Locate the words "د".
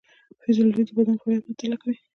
0.85-0.89